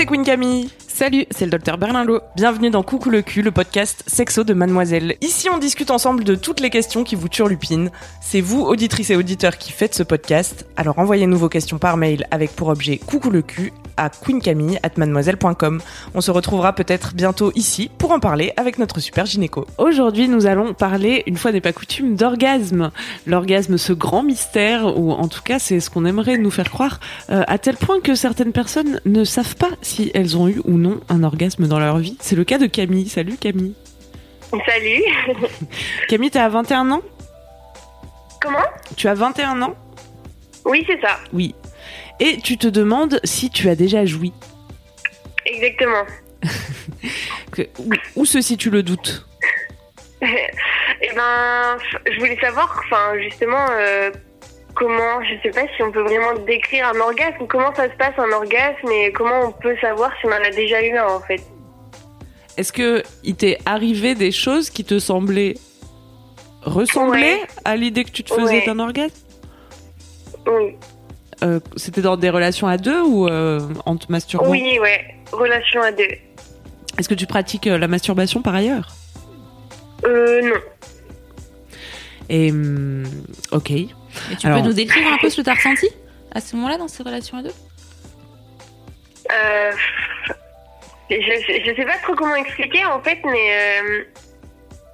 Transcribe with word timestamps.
C'est 0.00 0.06
Queen 0.06 0.24
Camille. 0.24 0.79
Salut, 1.00 1.24
c'est 1.30 1.46
le 1.46 1.50
docteur 1.50 1.78
Berlinlot. 1.78 2.20
Bienvenue 2.36 2.68
dans 2.68 2.82
Coucou 2.82 3.08
le 3.08 3.22
cul, 3.22 3.40
le 3.40 3.50
podcast 3.50 4.04
sexo 4.06 4.44
de 4.44 4.52
Mademoiselle. 4.52 5.16
Ici, 5.22 5.48
on 5.48 5.56
discute 5.56 5.90
ensemble 5.90 6.24
de 6.24 6.34
toutes 6.34 6.60
les 6.60 6.68
questions 6.68 7.04
qui 7.04 7.14
vous 7.14 7.30
turlupinent. 7.30 7.90
C'est 8.20 8.42
vous, 8.42 8.60
auditrices 8.60 9.08
et 9.08 9.16
auditeurs, 9.16 9.56
qui 9.56 9.72
faites 9.72 9.94
ce 9.94 10.02
podcast. 10.02 10.66
Alors 10.76 10.98
envoyez-nous 10.98 11.38
vos 11.38 11.48
questions 11.48 11.78
par 11.78 11.96
mail 11.96 12.26
avec 12.30 12.54
pour 12.54 12.68
objet 12.68 12.98
Coucou 12.98 13.30
le 13.30 13.40
cul 13.40 13.72
à 13.96 14.10
queencamille@mademoiselle.com. 14.10 15.80
On 16.14 16.20
se 16.20 16.30
retrouvera 16.30 16.74
peut-être 16.74 17.14
bientôt 17.14 17.50
ici 17.54 17.90
pour 17.98 18.12
en 18.12 18.20
parler 18.20 18.52
avec 18.56 18.78
notre 18.78 19.00
super 19.00 19.26
gynéco. 19.26 19.66
Aujourd'hui, 19.78 20.28
nous 20.28 20.46
allons 20.46 20.74
parler, 20.74 21.22
une 21.26 21.36
fois 21.36 21.52
n'est 21.52 21.60
pas 21.60 21.72
coutume, 21.72 22.14
d'orgasme. 22.14 22.90
L'orgasme, 23.26 23.78
ce 23.78 23.92
grand 23.92 24.22
mystère, 24.22 24.98
ou 24.98 25.12
en 25.12 25.28
tout 25.28 25.42
cas, 25.42 25.58
c'est 25.58 25.80
ce 25.80 25.90
qu'on 25.90 26.04
aimerait 26.04 26.38
nous 26.38 26.50
faire 26.50 26.70
croire, 26.70 27.00
euh, 27.30 27.42
à 27.46 27.58
tel 27.58 27.76
point 27.76 28.00
que 28.00 28.14
certaines 28.14 28.52
personnes 28.52 29.00
ne 29.04 29.24
savent 29.24 29.56
pas 29.56 29.70
si 29.82 30.10
elles 30.14 30.36
ont 30.36 30.48
eu 30.48 30.60
ou 30.64 30.78
non 30.78 30.89
un 31.08 31.22
orgasme 31.24 31.66
dans 31.66 31.78
leur 31.78 31.98
vie. 31.98 32.16
C'est 32.20 32.36
le 32.36 32.44
cas 32.44 32.58
de 32.58 32.66
Camille. 32.66 33.08
Salut 33.08 33.36
Camille. 33.36 33.74
Salut. 34.66 35.02
Camille, 36.08 36.30
t'as 36.30 36.48
21 36.48 36.90
ans? 36.90 37.02
Comment? 38.40 38.58
Tu 38.96 39.06
as 39.08 39.14
21 39.14 39.62
ans? 39.62 39.76
Oui, 40.64 40.84
c'est 40.86 41.00
ça. 41.00 41.18
Oui. 41.32 41.54
Et 42.18 42.38
tu 42.38 42.56
te 42.58 42.66
demandes 42.66 43.20
si 43.24 43.50
tu 43.50 43.68
as 43.68 43.74
déjà 43.74 44.04
joui. 44.04 44.32
Exactement. 45.46 46.04
Que- 47.52 47.68
où, 47.78 47.90
où 48.16 48.24
se 48.24 48.40
situe 48.40 48.70
le 48.70 48.82
doute? 48.82 49.26
Eh 51.02 51.14
ben, 51.16 51.78
je 52.12 52.18
voulais 52.18 52.38
savoir, 52.40 52.78
enfin, 52.84 53.18
justement, 53.22 53.66
euh, 53.70 54.10
comment, 54.80 55.22
je 55.22 55.34
sais 55.42 55.50
pas 55.50 55.66
si 55.76 55.82
on 55.82 55.92
peut 55.92 56.02
vraiment 56.02 56.32
décrire 56.46 56.88
un 56.88 56.98
orgasme, 57.00 57.46
comment 57.46 57.72
ça 57.74 57.84
se 57.90 57.96
passe 57.96 58.14
un 58.18 58.32
orgasme 58.32 58.90
et 58.90 59.12
comment 59.12 59.40
on 59.48 59.52
peut 59.52 59.76
savoir 59.80 60.10
si 60.18 60.26
on 60.26 60.30
en 60.30 60.42
a 60.42 60.50
déjà 60.50 60.82
eu 60.82 60.96
un 60.96 61.06
en 61.06 61.20
fait. 61.20 61.42
Est-ce 62.56 62.72
que 62.72 63.02
il 63.22 63.36
t'est 63.36 63.58
arrivé 63.66 64.14
des 64.14 64.32
choses 64.32 64.70
qui 64.70 64.84
te 64.84 64.98
semblaient 64.98 65.54
ressembler 66.62 67.20
Ouais. 67.40 67.46
à 67.64 67.76
l'idée 67.76 68.04
que 68.04 68.10
tu 68.10 68.24
te 68.24 68.32
faisais 68.34 68.60
Ouais. 68.60 68.66
d'un 68.66 68.78
orgasme? 68.78 69.14
Oui, 70.46 70.76
Euh, 71.42 71.58
C'était 71.76 72.02
dans 72.02 72.16
des 72.18 72.28
relations 72.30 72.66
à 72.66 72.76
deux 72.76 73.00
ou 73.02 73.26
euh, 73.28 73.60
en 73.86 73.96
te 73.96 74.10
masturbant 74.12 74.50
oui, 74.50 74.78
ouais, 74.78 75.14
relation 75.32 75.80
à 75.82 75.90
deux. 75.92 76.08
Est-ce 76.98 77.08
que 77.08 77.14
tu 77.14 77.26
pratiques 77.26 77.66
euh, 77.66 77.78
la 77.78 77.88
masturbation 77.88 78.42
par 78.42 78.54
ailleurs? 78.54 78.88
Euh, 80.04 80.42
non. 80.42 80.60
Et 82.30 82.50
hum, 82.52 83.04
ok. 83.52 83.70
Et 83.72 83.88
tu 84.38 84.46
Alors- 84.46 84.62
peux 84.62 84.68
nous 84.68 84.72
décrire 84.72 85.12
un 85.12 85.18
peu 85.18 85.28
ce 85.28 85.38
que 85.38 85.42
tu 85.42 85.50
as 85.50 85.54
ressenti 85.54 85.88
à 86.32 86.40
ce 86.40 86.54
moment-là 86.56 86.78
dans 86.78 86.88
ces 86.88 87.02
relations 87.02 87.36
à 87.38 87.42
deux? 87.42 87.52
Euh, 89.32 89.72
je, 91.10 91.16
je, 91.16 91.70
je 91.70 91.74
sais 91.76 91.84
pas 91.84 91.98
trop 92.02 92.14
comment 92.14 92.36
expliquer 92.36 92.84
en 92.84 93.00
fait, 93.02 93.18
mais 93.24 93.80
euh, 93.82 94.04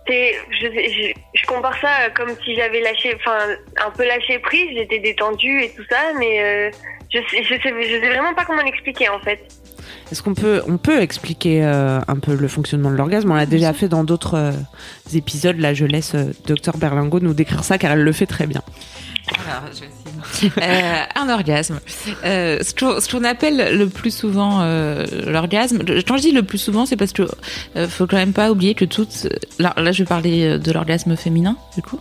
je, 0.08 0.66
sais- 0.66 0.90
je, 0.90 1.40
je 1.40 1.46
compare 1.46 1.78
ça 1.80 2.10
comme 2.14 2.30
si 2.44 2.54
j'avais 2.56 2.80
lâché, 2.80 3.14
enfin 3.16 3.38
un 3.84 3.90
peu 3.90 4.06
lâché 4.06 4.38
prise, 4.38 4.70
j'étais 4.74 4.98
détendue 4.98 5.62
et 5.62 5.70
tout 5.74 5.84
ça, 5.90 6.12
mais 6.18 6.42
euh, 6.42 6.70
je, 7.12 7.18
je, 7.20 7.54
sais, 7.54 7.60
je 7.82 8.00
sais 8.00 8.08
vraiment 8.08 8.34
pas 8.34 8.44
comment 8.44 8.62
l'expliquer 8.62 9.08
en 9.10 9.20
fait. 9.20 9.40
Est-ce 10.10 10.22
qu'on 10.22 10.34
peut, 10.34 10.62
on 10.68 10.78
peut 10.78 11.00
expliquer 11.00 11.64
euh, 11.64 12.00
un 12.06 12.16
peu 12.16 12.36
le 12.36 12.48
fonctionnement 12.48 12.90
de 12.90 12.96
l'orgasme? 12.96 13.30
On 13.30 13.34
l'a 13.34 13.46
déjà 13.46 13.72
fait 13.72 13.88
dans 13.88 14.04
d'autres 14.04 14.34
euh, 14.34 14.52
épisodes. 15.12 15.58
Là, 15.58 15.74
je 15.74 15.84
laisse 15.84 16.14
euh, 16.14 16.32
Docteur 16.46 16.76
Berlingo 16.76 17.18
nous 17.18 17.34
décrire 17.34 17.64
ça 17.64 17.76
car 17.76 17.92
elle 17.92 18.02
le 18.02 18.12
fait 18.12 18.26
très 18.26 18.46
bien. 18.46 18.62
Alors, 19.46 19.72
je. 19.72 20.06
Euh, 20.62 21.02
un 21.14 21.28
orgasme. 21.28 21.80
Euh, 22.24 22.58
ce 22.62 23.10
qu'on 23.10 23.24
appelle 23.24 23.76
le 23.76 23.88
plus 23.88 24.14
souvent 24.14 24.60
euh, 24.60 25.04
l'orgasme. 25.26 25.80
Quand 26.06 26.16
je 26.16 26.22
dis 26.22 26.32
le 26.32 26.42
plus 26.42 26.58
souvent, 26.58 26.86
c'est 26.86 26.96
parce 26.96 27.12
que 27.12 27.24
faut 27.88 28.06
quand 28.06 28.16
même 28.16 28.32
pas 28.32 28.50
oublier 28.50 28.74
que 28.74 28.84
toutes. 28.84 29.28
Là, 29.58 29.74
là, 29.76 29.92
je 29.92 30.02
vais 30.02 30.06
parler 30.06 30.58
de 30.58 30.72
l'orgasme 30.72 31.16
féminin, 31.16 31.56
du 31.74 31.82
coup, 31.82 31.98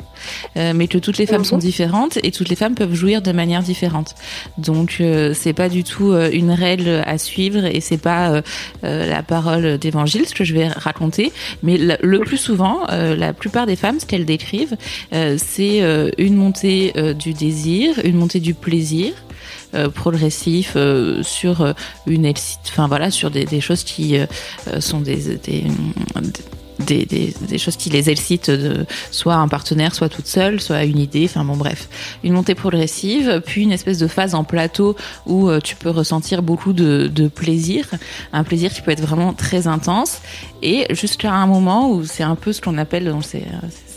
mais 0.56 0.88
que 0.88 0.98
toutes 0.98 1.18
les 1.18 1.26
femmes 1.26 1.46
sont 1.46 1.58
différentes 1.58 2.18
et 2.24 2.32
toutes 2.32 2.50
les 2.50 2.56
femmes 2.56 2.76
peuvent 2.76 2.94
jouir 2.94 3.22
de 3.22 3.32
manière 3.32 3.62
différente. 3.62 4.16
Donc, 4.58 5.02
c'est 5.34 5.54
pas 5.54 5.70
du 5.70 5.84
tout 5.84 6.14
une 6.14 6.52
règle 6.52 7.04
à 7.06 7.18
suivre 7.18 7.66
et 7.66 7.82
c'est 7.82 7.98
pas 7.98 8.42
la 8.84 9.24
parole 9.24 9.78
d'évangile 9.78 10.28
ce 10.28 10.34
que 10.34 10.44
je 10.44 10.54
vais 10.54 10.68
raconter. 10.68 11.32
Mais 11.64 11.78
le, 11.78 11.98
le 12.02 12.20
plus 12.20 12.38
souvent, 12.38 12.86
la 12.90 13.34
plupart 13.34 13.66
des 13.66 13.76
femmes, 13.76 14.00
ce 14.00 14.06
qu'elles 14.06 14.26
décrivent, 14.26 14.78
c'est 15.12 16.12
une 16.18 16.36
montée 16.36 16.94
du 17.18 17.34
désir, 17.38 18.00
une 18.04 18.16
montée 18.16 18.40
du 18.40 18.54
plaisir 18.54 19.14
euh, 19.76 19.90
progressif 19.90 20.74
euh, 20.76 21.22
sur 21.22 21.62
euh, 21.62 21.74
une 22.08 22.32
enfin 22.68 22.88
voilà, 22.88 23.12
sur 23.12 23.30
des, 23.30 23.60
choses 23.60 23.84
qui 23.84 24.18
sont 24.80 25.02
des, 25.02 25.40
des 26.80 27.58
choses 27.58 27.76
qui 27.76 27.90
les 27.90 28.10
excitent 28.10 28.50
de 28.50 28.86
soit 29.12 29.36
un 29.36 29.48
partenaire, 29.48 29.94
soit 29.94 30.08
toute 30.08 30.28
seule, 30.28 30.62
soit 30.62 30.84
une 30.86 31.00
idée, 31.00 31.26
enfin 31.26 31.44
bon 31.44 31.58
bref. 31.58 31.90
Une 32.24 32.34
montée 32.34 32.56
progressive, 32.56 33.42
puis 33.46 33.64
une 33.64 33.72
espèce 33.72 33.98
de 33.98 34.08
phase 34.08 34.34
en 34.34 34.44
plateau 34.44 34.96
où 35.26 35.50
tu 35.60 35.76
peux 35.76 35.90
ressentir 35.90 36.42
beaucoup 36.42 36.74
de, 36.74 37.28
plaisir, 37.28 37.90
un 38.34 38.44
plaisir 38.44 38.72
qui 38.72 38.82
peut 38.82 38.92
être 38.92 39.02
vraiment 39.02 39.34
très 39.34 39.68
intense, 39.68 40.22
et 40.62 40.86
jusqu'à 40.92 41.34
un 41.34 41.48
moment 41.48 41.90
où 41.92 42.06
c'est 42.06 42.24
un 42.24 42.36
peu 42.36 42.54
ce 42.54 42.62
qu'on 42.62 42.78
appelle, 42.78 43.14
c'est 43.22 43.46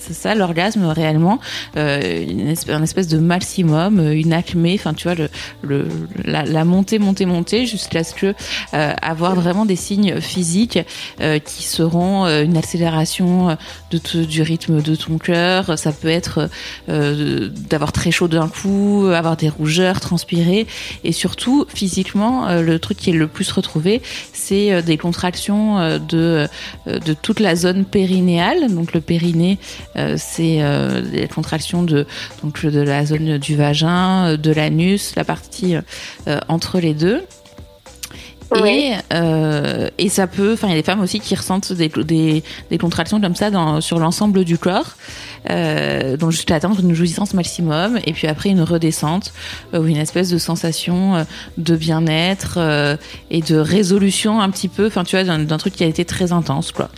c'est 0.08 0.14
ça 0.14 0.34
l'orgasme 0.34 0.86
réellement, 0.86 1.38
euh, 1.76 2.24
une 2.26 2.48
espèce, 2.48 2.80
espèce 2.82 3.08
de 3.08 3.18
maximum, 3.18 4.00
euh, 4.00 4.18
une 4.18 4.32
acmé, 4.32 4.74
enfin 4.74 4.94
tu 4.94 5.08
vois 5.08 5.16
le, 5.62 5.88
la, 6.24 6.64
montée, 6.64 6.98
montée, 6.98 7.26
montée 7.26 7.66
jusqu'à 7.66 8.04
ce 8.04 8.14
que 8.14 8.34
euh, 8.74 8.92
avoir 9.02 9.34
vraiment 9.34 9.66
des 9.66 9.76
signes 9.76 10.20
physiques 10.20 10.78
euh, 11.20 11.38
qui 11.38 11.62
seront 11.62 12.26
une 12.26 12.56
accélération 12.56 13.56
du 13.90 14.42
rythme 14.42 14.82
de 14.82 14.94
ton 14.94 15.18
cœur. 15.18 15.78
Ça 15.78 15.92
peut 15.92 16.08
être 16.08 16.48
d'avoir 16.86 17.92
très 17.92 18.10
chaud 18.10 18.28
d'un 18.28 18.48
coup, 18.48 19.06
avoir 19.14 19.36
des 19.36 19.48
rougeurs, 19.48 20.00
transpirer, 20.00 20.66
et 21.04 21.12
surtout 21.12 21.66
physiquement, 21.68 22.60
le 22.60 22.78
truc 22.78 22.98
qui 22.98 23.10
est 23.10 23.14
le 23.14 23.26
plus 23.26 23.50
retrouvé, 23.52 24.02
c'est 24.32 24.82
des 24.82 24.96
contractions 24.96 25.98
de 25.98 26.48
de 26.86 27.12
toute 27.12 27.40
la 27.40 27.56
zone 27.56 27.84
périnéale. 27.84 28.72
Donc 28.72 28.92
le 28.92 29.00
périnée, 29.00 29.58
c'est 30.16 30.62
euh, 30.62 31.00
les 31.00 31.28
contractions 31.28 31.82
de 31.82 32.06
donc 32.42 32.64
de 32.64 32.80
la 32.80 33.04
zone 33.04 33.38
du 33.38 33.56
vagin, 33.56 34.26
euh, 34.26 34.36
de 34.36 34.52
l'anus, 34.52 35.14
la 35.16 35.24
partie 35.24 35.76
euh, 36.26 36.38
entre 36.48 36.80
les 36.80 36.94
deux. 36.94 37.22
Et, 38.56 38.94
euh, 39.12 39.88
et 39.98 40.08
ça 40.08 40.26
peut, 40.26 40.54
enfin, 40.54 40.68
il 40.68 40.70
y 40.70 40.72
a 40.74 40.76
des 40.76 40.82
femmes 40.82 41.00
aussi 41.00 41.20
qui 41.20 41.34
ressentent 41.34 41.72
des, 41.72 41.88
des, 41.88 42.42
des 42.70 42.78
contractions 42.78 43.20
comme 43.20 43.34
ça 43.34 43.50
dans, 43.50 43.80
sur 43.80 43.98
l'ensemble 43.98 44.44
du 44.44 44.56
corps, 44.56 44.96
euh, 45.50 46.16
donc 46.16 46.30
jusqu'à 46.30 46.54
atteindre 46.54 46.80
une 46.80 46.94
jouissance 46.94 47.34
maximum, 47.34 47.98
et 48.06 48.12
puis 48.12 48.26
après 48.26 48.48
une 48.48 48.62
redescente, 48.62 49.32
euh, 49.74 49.80
ou 49.80 49.86
une 49.86 49.98
espèce 49.98 50.30
de 50.30 50.38
sensation 50.38 51.16
euh, 51.16 51.24
de 51.58 51.76
bien-être 51.76 52.54
euh, 52.56 52.96
et 53.30 53.42
de 53.42 53.56
résolution 53.56 54.40
un 54.40 54.48
petit 54.50 54.68
peu, 54.68 54.86
enfin, 54.86 55.04
tu 55.04 55.16
vois, 55.20 55.24
d'un 55.24 55.58
truc 55.58 55.74
qui 55.74 55.84
a 55.84 55.86
été 55.86 56.06
très 56.06 56.32
intense, 56.32 56.72
quoi. 56.72 56.88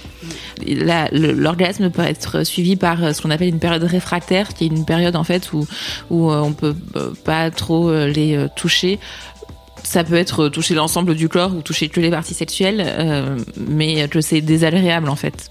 L'orgasme 1.12 1.91
peut 1.91 2.02
être 2.02 2.44
suivi 2.44 2.76
par 2.76 3.14
ce 3.14 3.20
qu'on 3.20 3.31
appelle 3.31 3.49
une 3.49 3.58
période 3.58 3.82
réfractaire, 3.82 4.55
qui 4.55 4.64
est 4.64 4.69
une 4.69 4.85
période 4.85 5.17
en 5.17 5.25
fait 5.25 5.52
où, 5.52 5.67
où 6.11 6.31
on 6.31 6.52
peut 6.52 6.76
pas 7.25 7.50
trop 7.50 7.91
les 8.05 8.47
toucher 8.56 9.00
ça 9.82 10.04
peut 10.04 10.14
être 10.14 10.48
toucher 10.48 10.74
l'ensemble 10.74 11.14
du 11.14 11.28
corps 11.28 11.54
ou 11.54 11.62
toucher 11.62 11.88
que 11.88 12.00
les 12.00 12.10
parties 12.10 12.34
sexuelles, 12.34 12.82
euh, 12.86 13.36
mais 13.56 14.08
que 14.08 14.20
c'est 14.20 14.40
désagréable 14.40 15.08
en 15.08 15.16
fait. 15.16 15.50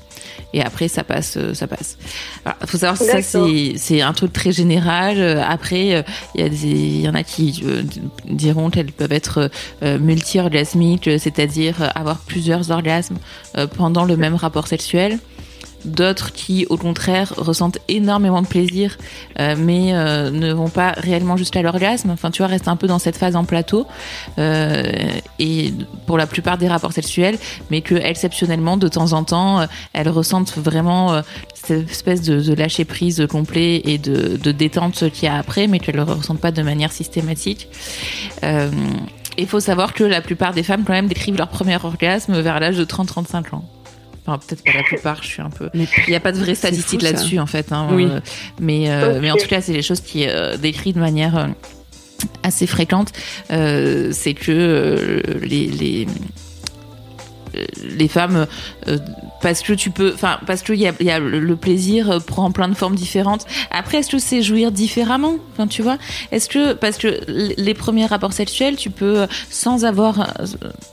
Et 0.54 0.62
après, 0.62 0.88
ça 0.88 1.04
passe, 1.04 1.38
euh, 1.38 1.54
ça 1.54 1.68
passe. 1.68 1.98
Il 2.46 2.68
faut 2.68 2.78
savoir 2.78 2.98
que 2.98 3.06
ça, 3.06 3.22
c'est 3.22 4.02
un 4.02 4.14
truc 4.14 4.34
très 4.34 4.52
général. 4.52 5.22
Après, 5.48 6.04
il 6.36 6.42
y, 6.42 6.44
a 6.44 6.50
des, 6.50 7.02
y 7.02 7.10
en 7.10 7.16
a 7.16 7.24
qui 7.24 7.62
euh, 7.66 7.84
diront 8.26 8.70
qu'elles 8.70 8.92
peuvent 8.92 9.12
être 9.12 9.50
multi-orgasmiques, 9.82 11.10
c'est-à-dire 11.20 11.92
avoir 11.96 12.20
plusieurs 12.20 12.72
orgasmes 12.72 13.18
pendant 13.76 14.06
le 14.06 14.18
même 14.18 14.36
rapport 14.36 14.68
sexuel 14.68 15.20
d'autres 15.86 16.32
qui 16.34 16.66
au 16.70 16.78
contraire 16.78 17.34
ressentent 17.38 17.80
énormément 17.88 18.42
de 18.42 18.48
plaisir 18.48 18.98
euh, 19.40 19.56
mais 19.58 19.94
euh, 19.94 20.30
ne 20.30 20.52
vont 20.52 20.70
pas 20.70 20.92
réellement 20.98 21.38
jusqu'à 21.38 21.62
l'orgasme. 21.62 22.10
Enfin 22.12 22.32
tu 22.32 22.40
vois 22.42 22.48
restent 22.48 22.68
un 22.68 22.76
peu 22.76 22.88
dans 22.88 23.00
cette 23.00 23.18
phase 23.18 23.36
en 23.36 23.46
plateau 23.46 23.88
euh, 24.38 24.84
et 25.40 25.74
pour 26.06 26.18
la 26.18 26.28
plupart 26.28 26.58
des 26.58 26.68
rapports 26.68 26.94
sexuels 26.94 27.38
mais 27.72 27.82
que 27.82 27.96
exceptionnellement 27.96 28.78
de 28.78 28.88
temps 28.88 29.14
en 29.14 29.24
temps 29.24 29.66
elles 29.94 30.10
ressentent 30.10 30.58
vraiment 30.58 31.22
cette 31.54 31.90
espèce 31.90 32.22
de, 32.22 32.54
lâcher 32.54 32.86
prise 32.86 33.26
complet 33.30 33.82
et 33.86 33.98
de, 33.98 34.38
de 34.38 34.52
détente 34.52 35.10
qu'il 35.12 35.26
y 35.26 35.28
a 35.28 35.38
après 35.38 35.68
mais 35.68 35.80
qu'elles 35.80 35.96
ne 35.96 36.04
le 36.04 36.12
ressentent 36.12 36.42
pas 36.42 36.52
de 36.52 36.62
manière 36.62 36.92
systématique. 36.92 37.68
Il 39.38 39.48
faut 39.48 39.62
savoir 39.62 39.94
que 39.94 40.04
la 40.04 40.22
plupart 40.22 40.54
des 40.54 40.64
femmes 40.64 40.84
quand 40.84 40.94
même 40.94 41.08
décrivent 41.08 41.38
leur 41.38 41.48
premier 41.48 41.78
orgasme 41.82 42.40
vers 42.42 42.60
l'âge 42.60 42.78
de 42.78 42.84
30-35 42.84 43.56
ans 43.56 43.64
peut-être 44.38 44.64
pas 44.64 44.74
la 44.74 44.84
plupart, 44.84 45.24
je 45.24 45.28
suis 45.28 45.42
un 45.42 45.50
peu. 45.50 45.70
Il 45.74 45.88
n'y 46.08 46.16
a 46.16 46.20
pas 46.20 46.32
de 46.32 46.40
vraie 46.40 46.56
statistique 46.56 47.02
là-dessus, 47.02 47.40
en 47.40 47.46
fait. 47.46 47.72
Hein, 47.72 47.88
oui. 47.92 48.06
Euh, 48.06 48.20
mais, 48.60 48.92
euh, 48.92 49.20
mais 49.22 49.32
en 49.32 49.36
tout 49.36 49.48
cas, 49.48 49.62
c'est 49.62 49.74
des 49.74 49.82
choses 49.82 50.02
qui 50.02 50.28
euh, 50.28 50.58
décrites 50.58 50.96
de 50.96 51.02
manière 51.02 51.50
assez 52.44 52.68
fréquente. 52.68 53.12
c'est 53.50 54.34
que 54.36 55.22
les, 55.42 55.68
les 55.68 56.08
les 57.84 58.08
femmes 58.08 58.48
euh, 58.88 58.98
parce 59.42 59.62
que 59.62 59.74
tu 59.74 59.92
peux 59.92 60.12
enfin 60.14 60.38
parce 60.46 60.62
que 60.62 60.74
y 60.74 60.88
a, 60.88 60.94
y 61.00 61.10
a, 61.10 61.20
le 61.20 61.56
plaisir 61.56 62.12
euh, 62.12 62.20
prend 62.20 62.52
plein 62.52 62.68
de 62.68 62.74
formes 62.74 62.96
différentes. 62.96 63.46
Après 63.72 64.00
est-ce 64.00 64.10
que 64.10 64.20
c'est 64.20 64.42
jouir 64.42 64.72
différemment? 64.72 65.36
Enfin 65.54 65.68
tu 65.68 65.82
vois? 65.82 65.98
Est-ce 66.32 66.50
que 66.50 66.74
parce 66.74 66.98
que 66.98 67.20
les 67.28 67.74
premiers 67.74 68.06
rapports 68.06 68.34
sexuels 68.34 68.76
tu 68.76 68.90
peux 68.90 69.28
sans 69.50 69.86
avoir 69.86 70.34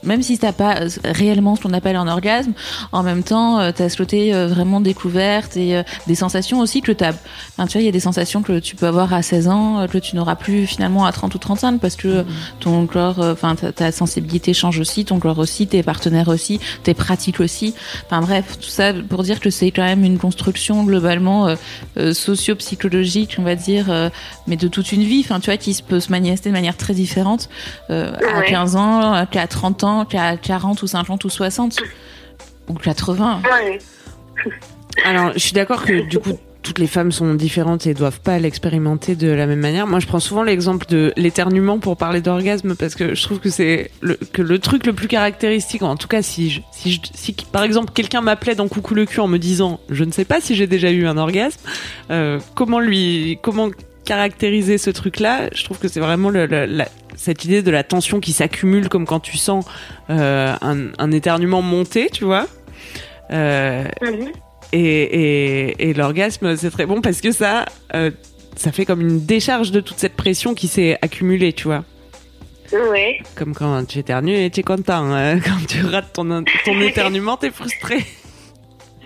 même 0.03 0.23
si 0.23 0.38
t'as 0.38 0.53
pas 0.53 0.81
réellement 1.05 1.56
ce 1.56 1.62
qu'on 1.62 1.73
appelle 1.73 1.97
un 1.97 2.08
orgasme 2.08 2.53
en 2.93 3.03
même 3.03 3.23
temps 3.23 3.73
t'as 3.73 3.88
ce 3.88 3.97
côté 3.97 4.32
vraiment 4.32 4.81
découverte 4.81 5.56
et 5.56 5.82
des 6.06 6.14
sensations 6.14 6.61
aussi 6.61 6.81
que 6.81 6.93
t'as 6.93 7.12
enfin 7.53 7.67
tu 7.67 7.73
vois 7.73 7.82
il 7.82 7.87
y 7.87 7.88
a 7.88 7.93
des 7.93 8.00
sensations 8.00 8.43
que 8.43 8.58
tu 8.58 8.76
peux 8.76 8.87
avoir 8.87 9.12
à 9.12 9.23
16 9.23 9.49
ans 9.49 9.87
que 9.91 9.99
tu 9.99 10.17
n'auras 10.17 10.37
plus 10.37 10.67
finalement 10.67 11.06
à 11.06 11.12
30 11.12 11.35
ou 11.35 11.38
35 11.38 11.81
parce 11.81 11.97
que 11.97 12.23
mmh. 12.23 12.26
ton 12.61 12.87
corps 12.87 13.19
enfin 13.19 13.55
ta 13.55 13.93
sensibilité 13.93 14.55
change 14.55 14.79
aussi 14.79 15.05
ton 15.05 15.19
corps 15.19 15.38
aussi 15.38 15.67
tes 15.67 15.82
partenaires 15.82 16.29
aussi 16.29 16.45
tes 16.82 16.94
pratiques 16.94 17.40
aussi. 17.40 17.75
Enfin 18.06 18.20
bref, 18.20 18.58
tout 18.60 18.69
ça 18.69 18.93
pour 18.93 19.22
dire 19.22 19.40
que 19.40 19.50
c'est 19.50 19.70
quand 19.70 19.84
même 19.84 20.04
une 20.04 20.19
construction 20.19 20.84
globalement 20.84 21.48
euh, 21.48 21.56
euh, 21.96 22.14
socio-psychologique, 22.14 23.37
on 23.38 23.43
va 23.43 23.54
dire, 23.54 23.90
euh, 23.90 24.08
mais 24.46 24.56
de 24.56 24.69
toute 24.69 24.93
une 24.93 25.02
vie. 25.02 25.22
Enfin, 25.25 25.40
tu 25.40 25.46
vois, 25.46 25.56
qui 25.56 25.81
peut 25.87 26.00
se 26.00 26.10
manifester 26.10 26.50
de 26.50 26.54
manière 26.54 26.76
très 26.76 26.94
différente 26.94 27.48
à 27.88 28.43
15 28.46 28.76
ans, 28.76 29.26
qu'à 29.31 29.46
30 29.46 29.84
ans, 29.84 30.04
qu'à 30.04 30.37
40 30.37 30.82
ou 30.82 30.87
50 30.87 31.25
ou 31.25 31.31
60 31.31 31.78
ou 32.69 32.75
80. 32.75 33.43
Alors, 35.04 35.32
je 35.34 35.38
suis 35.38 35.52
d'accord 35.52 35.84
que 35.84 36.00
du 36.08 36.19
coup, 36.19 36.38
toutes 36.66 36.80
les 36.80 36.88
femmes 36.88 37.12
sont 37.12 37.34
différentes 37.34 37.86
et 37.86 37.94
doivent 37.94 38.20
pas 38.20 38.40
l'expérimenter 38.40 39.14
de 39.14 39.28
la 39.28 39.46
même 39.46 39.60
manière. 39.60 39.86
Moi, 39.86 40.00
je 40.00 40.06
prends 40.08 40.18
souvent 40.18 40.42
l'exemple 40.42 40.84
de 40.88 41.12
l'éternuement 41.16 41.78
pour 41.78 41.96
parler 41.96 42.20
d'orgasme 42.20 42.74
parce 42.74 42.96
que 42.96 43.14
je 43.14 43.22
trouve 43.22 43.38
que 43.38 43.50
c'est 43.50 43.92
le, 44.00 44.18
que 44.32 44.42
le 44.42 44.58
truc 44.58 44.84
le 44.84 44.92
plus 44.92 45.06
caractéristique. 45.06 45.84
En 45.84 45.94
tout 45.96 46.08
cas, 46.08 46.22
si 46.22 46.50
je, 46.50 46.60
si, 46.72 46.90
je, 46.90 47.00
si 47.14 47.34
par 47.52 47.62
exemple 47.62 47.92
quelqu'un 47.94 48.20
m'appelait 48.20 48.56
dans 48.56 48.66
Coucou 48.66 48.94
le 48.94 49.06
cul 49.06 49.20
en 49.20 49.28
me 49.28 49.38
disant 49.38 49.78
je 49.90 50.02
ne 50.02 50.10
sais 50.10 50.24
pas 50.24 50.40
si 50.40 50.56
j'ai 50.56 50.66
déjà 50.66 50.90
eu 50.90 51.06
un 51.06 51.16
orgasme, 51.16 51.60
euh, 52.10 52.40
comment 52.56 52.80
lui, 52.80 53.38
comment 53.42 53.70
caractériser 54.04 54.76
ce 54.76 54.90
truc-là 54.90 55.48
Je 55.54 55.62
trouve 55.62 55.78
que 55.78 55.86
c'est 55.86 56.00
vraiment 56.00 56.32
cette 57.14 57.44
idée 57.44 57.62
de 57.62 57.70
la 57.70 57.84
tension 57.84 58.19
qui 58.19 58.32
s'accumule 58.32 58.88
comme 58.88 59.06
quand 59.06 59.20
tu 59.20 59.36
sens 59.36 59.64
euh, 60.10 60.52
un, 60.60 61.12
éternuement 61.12 61.62
monter, 61.62 62.10
tu 62.10 62.24
vois. 62.24 62.46
Euh, 63.30 63.84
mhm. 64.02 64.32
Et, 64.72 65.88
et, 65.88 65.94
l'orgasme, 65.94 66.56
c'est 66.56 66.70
très 66.70 66.86
bon 66.86 67.00
parce 67.00 67.20
que 67.20 67.30
ça, 67.30 67.66
euh, 67.94 68.10
ça 68.56 68.72
fait 68.72 68.84
comme 68.84 69.00
une 69.00 69.24
décharge 69.24 69.70
de 69.70 69.80
toute 69.80 69.98
cette 69.98 70.14
pression 70.14 70.54
qui 70.54 70.68
s'est 70.68 70.98
accumulée, 71.02 71.52
tu 71.52 71.64
vois. 71.64 71.84
Ouais. 72.72 73.20
Comme 73.36 73.54
quand 73.54 73.84
tu 73.86 73.98
éternues 73.98 74.36
et 74.36 74.50
tu 74.50 74.60
es 74.60 74.62
content. 74.62 75.12
Hein. 75.12 75.40
Quand 75.44 75.64
tu 75.68 75.84
rates 75.84 76.12
ton, 76.12 76.44
ton 76.64 76.80
éternuement, 76.80 77.36
t'es 77.36 77.50
frustré. 77.50 78.04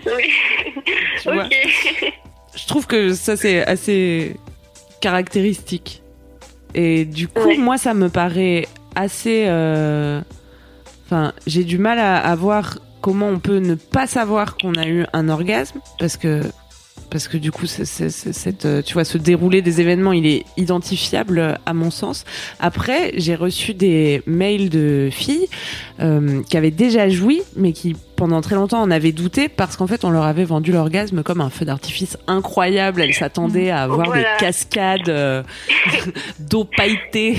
Oui. 0.05 0.31
Tu 1.21 1.31
vois 1.31 1.47
Je 2.55 2.67
trouve 2.67 2.87
que 2.87 3.13
ça, 3.13 3.37
c'est 3.37 3.65
assez 3.65 4.35
caractéristique. 4.99 6.01
Et 6.73 7.05
du 7.05 7.27
coup, 7.27 7.55
moi, 7.57 7.77
ça 7.77 7.93
me 7.93 8.09
paraît 8.09 8.67
assez. 8.95 9.45
Euh, 9.47 10.21
enfin, 11.05 11.33
j'ai 11.45 11.63
du 11.63 11.77
mal 11.77 11.99
à, 11.99 12.17
à 12.17 12.35
voir 12.35 12.79
comment 13.01 13.27
on 13.27 13.39
peut 13.39 13.57
ne 13.57 13.75
pas 13.75 14.07
savoir 14.07 14.57
qu'on 14.57 14.75
a 14.75 14.87
eu 14.87 15.05
un 15.13 15.29
orgasme 15.29 15.79
parce 15.99 16.17
que 16.17 16.41
parce 17.11 17.27
que 17.27 17.37
du 17.37 17.51
coup, 17.51 17.65
euh, 17.65 18.81
tu 18.81 18.93
vois, 18.93 19.03
ce 19.03 19.17
déroulé 19.17 19.61
des 19.61 19.81
événements, 19.81 20.13
il 20.13 20.25
est 20.25 20.45
identifiable 20.55 21.59
à 21.65 21.73
mon 21.73 21.91
sens. 21.91 22.23
Après, 22.59 23.11
j'ai 23.15 23.35
reçu 23.35 23.73
des 23.73 24.23
mails 24.25 24.69
de 24.69 25.09
filles 25.11 25.47
euh, 25.99 26.41
qui 26.49 26.55
avaient 26.55 26.71
déjà 26.71 27.09
joui, 27.09 27.43
mais 27.57 27.73
qui 27.73 27.95
pendant 28.15 28.41
très 28.41 28.53
longtemps 28.53 28.81
en 28.81 28.91
avaient 28.91 29.11
douté 29.11 29.49
parce 29.49 29.75
qu'en 29.75 29.87
fait, 29.87 30.05
on 30.05 30.11
leur 30.11 30.23
avait 30.23 30.43
vendu 30.43 30.71
l'orgasme 30.71 31.23
comme 31.23 31.41
un 31.41 31.49
feu 31.49 31.65
d'artifice 31.65 32.17
incroyable. 32.27 33.01
Elles 33.01 33.15
s'attendaient 33.15 33.71
à 33.71 33.81
avoir 33.81 34.13
des 34.13 34.23
cascades 34.39 35.09
euh, 35.09 35.43
d'eau 36.39 36.63
pailletée. 36.63 37.35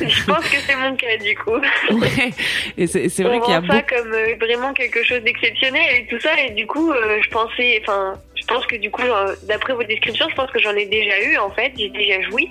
Je 0.00 0.24
pense 0.26 0.44
que 0.44 0.56
c'est 0.66 0.76
mon 0.76 0.94
cas 0.94 1.16
du 1.16 1.34
coup. 1.34 1.98
Ouais. 1.98 2.30
Et 2.76 2.86
c'est, 2.86 3.08
c'est 3.08 3.24
vrai 3.24 3.40
qu'il 3.40 3.52
y 3.52 3.56
a 3.56 3.62
ça 3.66 3.82
comme 3.82 4.12
vraiment 4.38 4.74
quelque 4.74 5.02
chose 5.02 5.22
d'exceptionnel 5.22 5.82
et 5.96 6.06
tout 6.08 6.20
ça. 6.20 6.30
Et 6.46 6.50
du 6.50 6.66
coup, 6.66 6.92
je 6.92 7.28
pensais, 7.30 7.82
enfin 7.82 8.20
je 8.40 8.46
pense 8.46 8.66
que 8.66 8.76
du 8.76 8.90
coup, 8.90 9.02
euh, 9.02 9.34
d'après 9.42 9.74
vos 9.74 9.84
descriptions, 9.84 10.28
je 10.28 10.34
pense 10.34 10.50
que 10.50 10.58
j'en 10.58 10.74
ai 10.74 10.86
déjà 10.86 11.20
eu 11.22 11.36
en 11.36 11.50
fait, 11.50 11.72
j'ai 11.76 11.90
déjà 11.90 12.20
joui, 12.22 12.50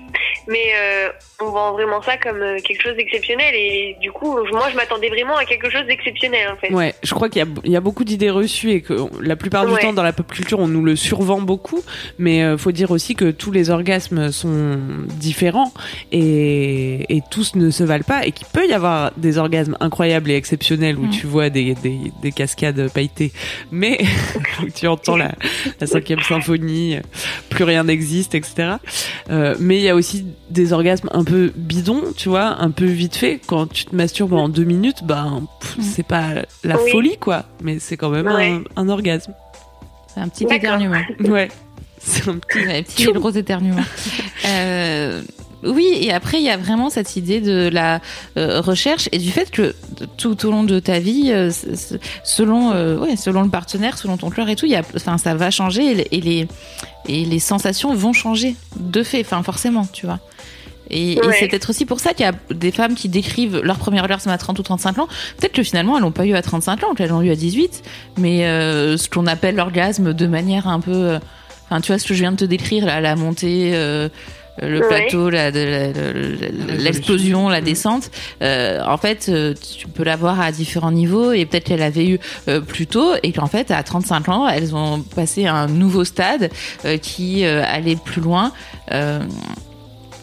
mais 0.49 0.71
euh, 0.75 1.09
on 1.41 1.51
vend 1.51 1.73
vraiment 1.73 2.01
ça 2.01 2.17
comme 2.17 2.41
euh, 2.41 2.57
quelque 2.63 2.81
chose 2.81 2.95
d'exceptionnel 2.95 3.53
et 3.55 3.95
du 4.01 4.11
coup, 4.11 4.37
moi 4.51 4.69
je 4.71 4.75
m'attendais 4.75 5.09
vraiment 5.09 5.37
à 5.37 5.45
quelque 5.45 5.69
chose 5.69 5.85
d'exceptionnel 5.87 6.49
en 6.49 6.57
fait. 6.57 6.73
Ouais, 6.73 6.93
je 7.03 7.13
crois 7.13 7.29
qu'il 7.29 7.45
y, 7.65 7.69
y, 7.69 7.75
a 7.75 7.81
beaucoup 7.81 8.03
d'idées 8.03 8.29
reçues 8.29 8.71
et 8.71 8.81
que 8.81 8.93
la 9.21 9.35
plupart 9.35 9.65
du 9.65 9.75
temps 9.79 9.93
dans 9.93 10.03
la 10.03 10.13
pop 10.13 10.31
culture 10.31 10.59
on 10.59 10.67
nous 10.67 10.83
le 10.83 10.95
survend 10.95 11.41
beaucoup, 11.41 11.81
mais 12.17 12.43
euh, 12.43 12.57
faut 12.57 12.71
dire 12.71 12.91
aussi 12.91 13.15
que 13.15 13.31
tous 13.31 13.51
les 13.51 13.69
orgasmes 13.69 14.31
sont 14.31 14.79
différents 15.07 15.71
et, 16.11 17.15
et 17.15 17.21
tous 17.31 17.55
ne 17.55 17.69
se 17.69 17.83
valent 17.83 18.03
pas 18.03 18.25
et 18.25 18.31
qu'il 18.31 18.47
peut 18.47 18.67
y 18.67 18.73
avoir 18.73 19.11
des 19.17 19.37
orgasmes 19.37 19.77
incroyables 19.79 20.31
et 20.31 20.35
exceptionnels 20.35 20.97
où 20.97 21.05
mm. 21.05 21.11
tu 21.11 21.27
vois 21.27 21.49
des, 21.49 21.75
des, 21.75 22.11
des 22.21 22.31
cascades 22.31 22.91
pailletées, 22.91 23.31
mais 23.71 23.99
tu 24.75 24.87
entends 24.87 25.17
la 25.17 25.31
la 25.79 25.87
cinquième 25.87 26.21
symphonie, 26.21 26.97
plus 27.49 27.63
rien 27.63 27.83
n'existe, 27.83 28.35
etc. 28.35 28.75
Euh, 29.29 29.55
mais 29.59 29.77
il 29.77 29.83
y 29.83 29.89
a 29.89 29.95
aussi 29.95 30.25
des 30.49 30.73
orgasmes 30.73 31.09
un 31.13 31.23
peu 31.23 31.51
bidons, 31.55 32.03
tu 32.15 32.29
vois, 32.29 32.61
un 32.61 32.71
peu 32.71 32.85
vite 32.85 33.15
fait. 33.15 33.39
Quand 33.45 33.67
tu 33.67 33.85
te 33.85 33.95
masturbes 33.95 34.33
en 34.33 34.49
deux 34.49 34.63
minutes, 34.63 35.03
ben 35.03 35.43
c'est 35.81 36.05
pas 36.05 36.43
la 36.63 36.77
folie, 36.77 37.17
quoi, 37.17 37.45
mais 37.61 37.79
c'est 37.79 37.97
quand 37.97 38.09
même 38.09 38.63
un, 38.75 38.89
orgasme. 38.89 39.33
C'est 40.07 40.21
un 40.21 40.27
petit 40.27 40.45
éternuement. 40.45 41.01
Ouais. 41.19 41.49
C'est 42.01 42.29
un 42.29 42.37
petit, 42.37 42.59
un 42.59 42.81
petit 42.81 43.11
gros 43.11 43.29
éternuement. 43.29 43.81
euh, 44.45 45.21
oui, 45.63 45.97
et 46.01 46.11
après 46.13 46.37
il 46.39 46.43
y 46.43 46.49
a 46.49 46.57
vraiment 46.57 46.89
cette 46.89 47.15
idée 47.15 47.41
de 47.41 47.69
la 47.71 48.01
euh, 48.37 48.61
recherche 48.61 49.09
et 49.11 49.17
du 49.17 49.31
fait 49.31 49.51
que 49.51 49.75
tout 50.17 50.45
au 50.45 50.51
long 50.51 50.63
de 50.63 50.79
ta 50.79 50.99
vie, 50.99 51.31
euh, 51.31 51.51
selon 52.23 52.71
euh, 52.71 52.97
ouais, 52.97 53.15
selon 53.15 53.41
le 53.41 53.49
partenaire, 53.49 53.97
selon 53.97 54.17
ton 54.17 54.29
cœur 54.29 54.49
et 54.49 54.55
tout, 54.55 54.65
y 54.65 54.75
a, 54.75 54.83
ça 54.95 55.35
va 55.35 55.51
changer 55.51 56.07
et 56.15 56.21
les 56.21 56.47
et 57.07 57.25
les 57.25 57.39
sensations 57.39 57.93
vont 57.93 58.13
changer 58.13 58.55
de 58.79 59.03
fait, 59.03 59.21
enfin 59.21 59.43
forcément, 59.43 59.85
tu 59.91 60.05
vois. 60.05 60.19
Et, 60.89 61.19
c'est 61.39 61.47
peut-être 61.47 61.69
aussi 61.69 61.85
pour 61.85 61.99
ça 61.99 62.13
qu'il 62.13 62.25
y 62.25 62.29
a 62.29 62.33
des 62.51 62.71
femmes 62.71 62.95
qui 62.95 63.09
décrivent 63.09 63.59
leur 63.59 63.77
premier 63.77 63.99
orgasme 63.99 64.29
à 64.29 64.37
30 64.37 64.59
ou 64.59 64.63
35 64.63 64.99
ans. 64.99 65.07
Peut-être 65.37 65.53
que 65.53 65.63
finalement, 65.63 65.97
elles 65.97 66.01
l'ont 66.01 66.11
pas 66.11 66.25
eu 66.25 66.33
à 66.33 66.41
35 66.41 66.83
ans, 66.83 66.93
qu'elles 66.95 67.09
l'ont 67.09 67.21
eu 67.21 67.31
à 67.31 67.35
18. 67.35 67.83
Mais 68.17 68.45
euh, 68.45 68.97
ce 68.97 69.09
qu'on 69.09 69.27
appelle 69.27 69.55
l'orgasme 69.55 70.13
de 70.13 70.27
manière 70.27 70.67
un 70.67 70.79
peu... 70.79 70.91
euh, 70.93 71.19
Enfin, 71.71 71.81
tu 71.81 71.91
vois 71.91 71.99
ce 71.99 72.07
que 72.07 72.15
je 72.15 72.21
viens 72.21 72.31
de 72.31 72.37
te 72.37 72.45
décrire, 72.45 72.85
là, 72.87 72.99
la 72.99 73.15
montée... 73.15 73.71
euh, 73.73 74.09
le 74.61 74.81
plateau, 74.87 75.29
la- 75.29 75.51
la- 75.51 75.87
la- 75.87 76.75
l'explosion, 76.77 77.49
la 77.49 77.61
descente. 77.61 78.11
Euh, 78.41 78.79
en 78.85 78.97
fait, 78.97 79.27
euh, 79.29 79.53
tu 79.77 79.87
peux 79.87 80.03
l'avoir 80.03 80.39
à 80.41 80.51
différents 80.51 80.91
niveaux 80.91 81.31
et 81.31 81.45
peut-être 81.45 81.65
qu'elle 81.65 81.81
avait 81.81 82.07
eu 82.07 82.19
euh, 82.47 82.61
plus 82.61 82.87
tôt 82.87 83.11
et 83.23 83.31
qu'en 83.31 83.47
fait, 83.47 83.71
à 83.71 83.81
35 83.83 84.29
ans, 84.29 84.47
elles 84.47 84.75
ont 84.75 85.01
passé 85.01 85.45
à 85.45 85.55
un 85.55 85.67
nouveau 85.67 86.03
stade 86.03 86.49
euh, 86.85 86.97
qui 86.97 87.45
euh, 87.45 87.63
allait 87.65 87.95
plus 87.97 88.21
loin. 88.21 88.51
euh, 88.91 89.19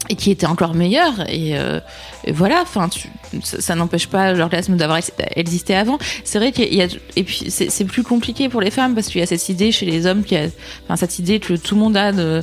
et 0.09 0.15
qui 0.15 0.31
était 0.31 0.45
encore 0.47 0.73
meilleur 0.73 1.29
et, 1.29 1.57
euh, 1.59 1.81
et 2.23 2.31
voilà 2.31 2.61
enfin 2.61 2.87
tu- 2.87 3.09
ça, 3.43 3.75
n'empêche 3.75 4.07
pas 4.07 4.33
l'orgasme 4.33 4.75
d'avoir 4.77 4.97
ex- 4.97 5.11
existé 5.35 5.75
avant. 5.75 5.97
C'est 6.23 6.39
vrai 6.39 6.51
qu'il 6.51 6.73
y 6.73 6.81
a 6.81 6.87
et 7.15 7.23
puis 7.23 7.45
c'est 7.49 7.85
plus 7.85 8.03
compliqué 8.03 8.49
pour 8.49 8.61
les 8.61 8.71
femmes 8.71 8.95
parce 8.95 9.07
qu'il 9.07 9.19
y 9.19 9.23
a 9.23 9.27
cette 9.27 9.49
idée 9.49 9.71
chez 9.71 9.85
les 9.85 10.05
hommes 10.05 10.23
qui 10.23 10.35
a 10.35 10.47
enfin 10.85 10.95
cette 10.95 11.19
idée 11.19 11.39
que 11.39 11.53
tout 11.53 11.75
le 11.75 11.81
monde 11.81 11.97
a 11.97 12.11
euh, 12.13 12.41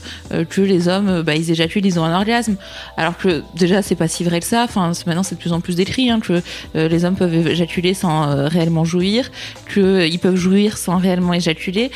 que 0.48 0.60
les 0.60 0.88
hommes 0.88 1.08
euh, 1.08 1.22
bah 1.22 1.34
ils 1.34 1.50
éjaculent 1.50 1.86
ils 1.86 1.98
ont 1.98 2.04
un 2.04 2.14
orgasme. 2.14 2.56
Alors 2.96 3.16
que 3.16 3.42
déjà 3.56 3.82
c'est 3.82 3.94
pas 3.94 4.08
si 4.08 4.24
vrai 4.24 4.40
que 4.40 4.46
ça. 4.46 4.64
Enfin 4.64 4.92
maintenant 5.06 5.22
c'est 5.22 5.34
de 5.36 5.40
plus 5.40 5.52
en 5.52 5.60
plus 5.60 5.76
décrit 5.76 6.10
hein, 6.10 6.20
que 6.20 6.42
euh, 6.76 6.88
les 6.88 7.04
hommes 7.04 7.16
peuvent 7.16 7.34
éjaculer 7.34 7.94
sans 7.94 8.46
réellement 8.48 8.84
jouir 8.84 9.30
que 9.66 9.80
euh, 9.80 10.06
ils 10.06 10.18
peuvent 10.18 10.36
jouir 10.36 10.76
sans 10.78 10.98
réellement 10.98 11.34
éjaculer. 11.34 11.90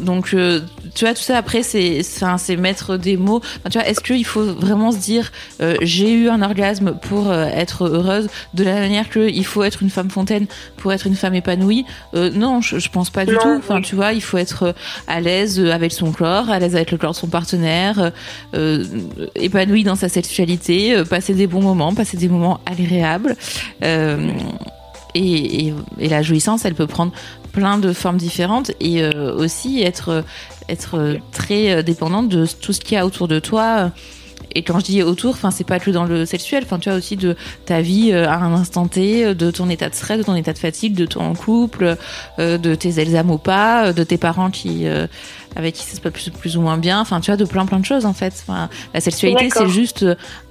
Donc 0.00 0.34
tu 0.94 1.04
vois 1.04 1.14
tout 1.14 1.22
ça 1.22 1.38
après 1.38 1.62
c'est 1.62 2.02
c'est 2.02 2.56
mettre 2.56 2.96
des 2.96 3.16
mots. 3.16 3.40
Tu 3.70 3.78
vois 3.78 3.86
est-ce 3.88 4.00
qu'il 4.00 4.24
faut 4.24 4.44
vraiment 4.44 4.92
se 4.92 4.98
dire 4.98 5.32
j'ai 5.82 6.12
eu 6.12 6.28
un 6.28 6.42
orgasme 6.42 6.94
pour 7.02 7.23
euh, 7.30 7.46
être 7.46 7.84
heureuse 7.88 8.28
de 8.54 8.64
la 8.64 8.74
manière 8.74 9.08
que 9.08 9.28
il 9.28 9.44
faut 9.44 9.62
être 9.62 9.82
une 9.82 9.90
femme 9.90 10.10
fontaine 10.10 10.46
pour 10.76 10.92
être 10.92 11.06
une 11.06 11.14
femme 11.16 11.34
épanouie. 11.34 11.84
Euh, 12.14 12.30
non 12.30 12.60
je, 12.60 12.78
je 12.78 12.88
pense 12.88 13.10
pas 13.10 13.24
du 13.24 13.32
Non, 13.34 13.38
tout. 13.40 13.56
enfin 13.58 13.80
tu 13.80 13.94
vois 13.94 14.12
il 14.12 14.22
faut 14.22 14.38
être 14.38 14.62
euh, 14.64 14.72
à 15.06 15.20
l'aise 15.20 15.58
avec 15.60 15.92
son 15.92 16.12
corps 16.12 16.50
à 16.50 16.58
l'aise 16.58 16.74
avec 16.76 16.90
le 16.90 16.98
corps 16.98 17.12
de 17.12 17.16
son 17.16 17.28
partenaire 17.28 18.12
euh, 18.54 18.84
épanoui 19.36 19.84
dans 19.84 19.96
sa 19.96 20.08
sexualité 20.08 20.96
euh, 20.96 21.04
passer 21.04 21.34
des 21.34 21.46
bons 21.46 21.62
moments 21.62 21.94
passer 21.94 22.16
des 22.16 22.28
moments 22.28 22.60
agréables. 22.66 23.36
Euh, 23.82 24.30
et, 25.16 25.66
et, 25.68 25.74
et 26.00 26.08
la 26.08 26.22
jouissance, 26.22 26.64
elle 26.64 26.74
peut 26.74 26.88
prendre 26.88 27.12
plein 27.52 27.78
de 27.78 27.92
formes 27.92 28.16
différentes 28.16 28.72
et 28.80 29.06
aussi 29.06 29.80
être 29.82 30.24
être 30.68 31.18
très 31.30 31.84
dépendante 31.84 32.28
de 32.28 32.46
tout 32.60 32.72
ce 32.72 32.80
qu'il 32.80 32.94
y 32.94 32.98
a 32.98 33.06
autour 33.06 33.28
de 33.28 33.38
toi. 33.38 33.92
Et 34.54 34.62
quand 34.62 34.78
je 34.78 34.84
dis 34.84 35.02
autour, 35.02 35.32
enfin 35.32 35.50
c'est 35.50 35.66
pas 35.66 35.80
que 35.80 35.90
dans 35.90 36.04
le 36.04 36.26
sexuel, 36.26 36.62
enfin 36.64 36.78
tu 36.78 36.88
vois 36.88 36.98
aussi 36.98 37.16
de 37.16 37.36
ta 37.66 37.80
vie 37.80 38.12
euh, 38.12 38.28
à 38.28 38.36
un 38.36 38.54
instant 38.54 38.86
T, 38.86 39.24
euh, 39.24 39.34
de 39.34 39.50
ton 39.50 39.68
état 39.68 39.88
de 39.88 39.94
stress, 39.94 40.18
de 40.18 40.22
ton 40.22 40.34
état 40.34 40.52
de 40.52 40.58
fatigue, 40.58 40.94
de 40.94 41.06
ton 41.06 41.34
couple, 41.34 41.96
euh, 42.38 42.58
de 42.58 42.74
tes 42.74 43.00
examens 43.00 43.34
ou 43.34 43.38
pas, 43.38 43.92
de 43.92 44.04
tes 44.04 44.18
parents 44.18 44.50
qui 44.50 44.86
avec 45.56 45.74
qui 45.74 45.84
ça 45.84 45.96
se 45.96 46.00
passe 46.00 46.12
plus, 46.12 46.30
plus 46.30 46.56
ou 46.56 46.60
moins 46.60 46.78
bien, 46.78 47.00
enfin 47.00 47.20
tu 47.20 47.30
vois 47.30 47.36
de 47.36 47.44
plein 47.44 47.66
plein 47.66 47.78
de 47.78 47.84
choses 47.84 48.06
en 48.06 48.12
fait. 48.12 48.34
Enfin, 48.46 48.68
la 48.92 49.00
sexualité 49.00 49.48
c'est 49.50 49.68
juste 49.68 50.04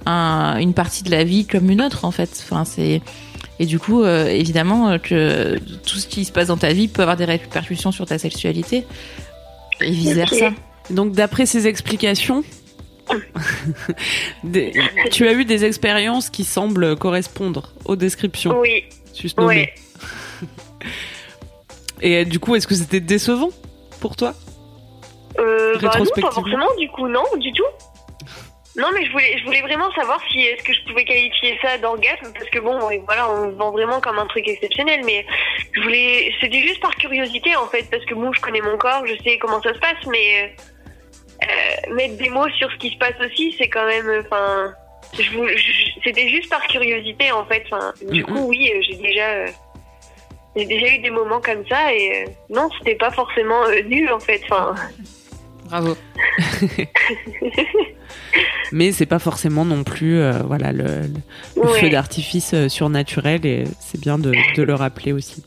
un, 0.06 0.56
une 0.58 0.74
partie 0.74 1.02
de 1.02 1.10
la 1.10 1.24
vie 1.24 1.46
comme 1.46 1.70
une 1.70 1.82
autre 1.82 2.04
en 2.04 2.10
fait. 2.10 2.30
Enfin 2.44 2.64
c'est 2.64 3.02
et 3.58 3.66
du 3.66 3.78
coup, 3.78 4.02
euh, 4.02 4.26
évidemment, 4.26 4.90
euh, 4.90 4.98
que 4.98 5.58
tout 5.86 5.98
ce 5.98 6.06
qui 6.06 6.24
se 6.24 6.32
passe 6.32 6.48
dans 6.48 6.56
ta 6.56 6.72
vie 6.72 6.88
peut 6.88 7.02
avoir 7.02 7.16
des 7.16 7.24
répercussions 7.24 7.92
sur 7.92 8.06
ta 8.06 8.18
sexualité 8.18 8.84
et 9.80 9.90
vice 9.90 10.12
versa. 10.12 10.50
Donc 10.90 11.12
d'après 11.12 11.46
ces 11.46 11.66
explications, 11.66 12.44
des- 14.44 14.72
tu 15.10 15.26
as 15.28 15.32
eu 15.32 15.44
des 15.44 15.64
expériences 15.64 16.30
qui 16.30 16.44
semblent 16.44 16.96
correspondre 16.96 17.72
aux 17.84 17.96
descriptions. 17.96 18.58
Oui, 18.60 18.84
juste 19.18 19.38
nommées. 19.38 19.72
ouais. 20.42 20.48
Et 22.00 22.16
euh, 22.18 22.24
du 22.24 22.38
coup, 22.38 22.54
est-ce 22.56 22.66
que 22.66 22.74
c'était 22.74 23.00
décevant 23.00 23.50
pour 24.00 24.16
toi? 24.16 24.34
Euh, 25.38 25.78
bah 25.80 25.90
non, 25.98 26.04
pas 26.22 26.30
forcément, 26.32 26.68
du 26.78 26.88
coup, 26.88 27.08
non, 27.08 27.24
du 27.38 27.52
tout. 27.52 27.64
Non, 28.76 28.88
mais 28.92 29.06
je 29.06 29.12
voulais, 29.12 29.38
je 29.38 29.44
voulais 29.44 29.60
vraiment 29.62 29.90
savoir 29.92 30.20
si 30.30 30.40
est-ce 30.40 30.64
que 30.64 30.72
je 30.72 30.80
pouvais 30.88 31.04
qualifier 31.04 31.56
ça 31.62 31.78
d'orgasme, 31.78 32.32
parce 32.34 32.50
que 32.50 32.58
bon, 32.58 32.76
voilà, 33.04 33.30
on 33.30 33.46
le 33.46 33.54
vend 33.54 33.70
vraiment 33.70 34.00
comme 34.00 34.18
un 34.18 34.26
truc 34.26 34.48
exceptionnel, 34.48 35.00
mais 35.04 35.24
je 35.72 35.80
voulais, 35.80 36.32
c'était 36.40 36.60
juste 36.60 36.80
par 36.80 36.94
curiosité 36.96 37.54
en 37.54 37.66
fait, 37.68 37.88
parce 37.88 38.04
que 38.04 38.14
bon, 38.14 38.32
je 38.32 38.40
connais 38.40 38.60
mon 38.60 38.76
corps, 38.76 39.06
je 39.06 39.14
sais 39.22 39.38
comment 39.38 39.62
ça 39.62 39.72
se 39.74 39.78
passe, 39.78 40.04
mais 40.10 40.42
euh, 40.42 40.48
mettre 41.92 42.16
des 42.16 42.28
mots 42.30 42.48
sur 42.58 42.70
ce 42.72 42.76
qui 42.78 42.90
se 42.90 42.98
passe 42.98 43.14
aussi, 43.24 43.54
c'est 43.58 43.68
quand 43.68 43.86
même, 43.86 44.22
enfin, 44.24 44.72
voulais- 45.32 45.56
je- 45.56 45.90
c'était 46.04 46.28
juste 46.28 46.48
par 46.50 46.62
curiosité 46.66 47.30
en 47.32 47.44
fait. 47.46 47.64
Enfin, 47.70 47.92
du 48.10 48.24
coup, 48.24 48.46
oui, 48.48 48.70
euh, 48.74 48.80
j'ai 48.88 48.96
déjà, 48.96 49.28
euh, 49.30 49.46
j'ai 50.56 50.64
déjà 50.66 50.86
eu 50.94 50.98
des 50.98 51.10
moments 51.10 51.40
comme 51.40 51.64
ça, 51.68 51.92
et 51.94 52.24
euh, 52.26 52.30
non, 52.50 52.68
c'était 52.78 52.94
pas 52.96 53.10
forcément 53.10 53.62
euh, 53.64 53.82
nul 53.82 54.10
en 54.12 54.20
fait. 54.20 54.40
Enfin, 54.50 54.74
Bravo. 55.66 55.96
Mais 58.72 58.92
c'est 58.92 59.06
pas 59.06 59.18
forcément 59.18 59.64
non 59.64 59.84
plus 59.84 60.18
euh, 60.18 60.42
voilà 60.44 60.72
le, 60.72 60.84
le- 61.56 61.62
ouais, 61.62 61.80
feu 61.80 61.88
d'artifice 61.90 62.52
euh, 62.54 62.68
surnaturel 62.68 63.44
et 63.46 63.64
c'est 63.80 64.00
bien 64.00 64.18
de, 64.18 64.32
de 64.56 64.62
le 64.62 64.74
rappeler 64.74 65.12
aussi. 65.12 65.42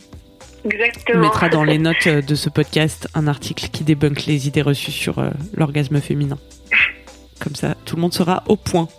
On 0.67 0.69
exactement. 0.69 1.21
mettra 1.21 1.47
dans 1.49 1.63
les 1.63 1.77
notes 1.77 2.07
euh, 2.07 2.21
de 2.21 2.35
ce 2.35 2.49
podcast 2.49 3.07
un 3.15 3.27
article 3.27 3.69
qui 3.69 3.83
débunk 3.83 4.25
les 4.25 4.47
idées 4.47 4.61
reçues 4.61 4.91
sur 4.91 5.19
euh, 5.19 5.29
l'orgasme 5.55 6.01
féminin. 6.01 6.37
Comme 7.39 7.55
ça, 7.55 7.75
tout 7.85 7.95
le 7.95 8.01
monde 8.01 8.13
sera 8.13 8.43
au 8.47 8.57
point. 8.57 8.89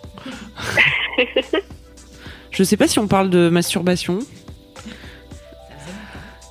Je 2.51 2.63
sais 2.63 2.77
pas 2.77 2.87
si 2.87 2.97
on 2.99 3.07
parle 3.07 3.29
de 3.29 3.49
masturbation. 3.49 4.19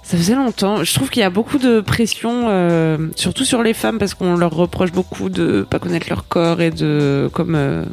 Ça 0.04 0.16
faisait 0.16 0.36
longtemps. 0.36 0.84
Je 0.84 0.94
trouve 0.94 1.10
qu'il 1.10 1.20
y 1.20 1.24
a 1.24 1.30
beaucoup 1.30 1.58
de 1.58 1.80
pression, 1.80 2.46
euh, 2.48 3.08
surtout 3.16 3.44
sur 3.44 3.62
les 3.62 3.74
femmes, 3.74 3.98
parce 3.98 4.14
qu'on 4.14 4.36
leur 4.36 4.54
reproche 4.54 4.92
beaucoup 4.92 5.28
de 5.28 5.66
pas 5.68 5.78
connaître 5.78 6.08
leur 6.08 6.28
corps 6.28 6.62
et 6.62 6.70
de 6.70 7.28
comme 7.32 7.54
euh, 7.54 7.84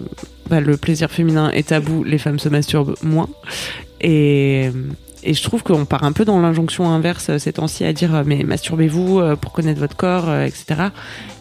bah, 0.49 0.61
le 0.61 0.77
plaisir 0.77 1.11
féminin 1.11 1.51
est 1.51 1.69
tabou, 1.69 2.05
les 2.05 2.17
femmes 2.17 2.39
se 2.39 2.47
masturbent 2.47 2.95
moins. 3.01 3.27
Et 3.99 4.69
et 5.25 5.33
je 5.33 5.43
trouve 5.43 5.63
qu'on 5.63 5.85
part 5.85 6.03
un 6.03 6.11
peu 6.11 6.23
dans 6.23 6.39
l'injonction 6.39 6.89
inverse 6.89 7.29
euh, 7.29 7.37
ces 7.37 7.53
temps-ci 7.53 7.83
à 7.83 7.93
dire 7.93 8.15
euh, 8.15 8.23
mais 8.25 8.43
masturbez-vous 8.43 9.19
euh, 9.19 9.35
pour 9.35 9.51
connaître 9.51 9.79
votre 9.79 9.95
corps, 9.95 10.33
etc. 10.33 10.89